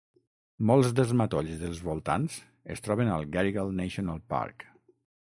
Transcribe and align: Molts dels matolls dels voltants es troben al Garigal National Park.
Molts 0.69 0.93
dels 0.99 1.11
matolls 1.19 1.59
dels 1.63 1.81
voltants 1.89 2.37
es 2.77 2.81
troben 2.87 3.13
al 3.19 3.29
Garigal 3.37 3.71
National 3.83 4.25
Park. 4.35 4.67